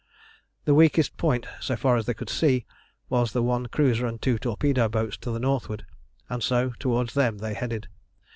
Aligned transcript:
The 0.65 0.73
weakest 0.73 1.15
point, 1.15 1.45
so 1.59 1.75
far 1.75 1.95
as 1.95 2.07
they 2.07 2.15
could 2.15 2.31
see, 2.31 2.65
was 3.07 3.33
the 3.33 3.43
one 3.43 3.67
cruiser 3.67 4.07
and 4.07 4.19
two 4.19 4.39
torpedo 4.39 4.89
boats 4.89 5.15
to 5.17 5.29
the 5.29 5.39
northward, 5.39 5.85
and 6.27 6.41
so 6.41 6.73
towards 6.79 7.13
them 7.13 7.37
they 7.37 7.53
headed. 7.53 7.87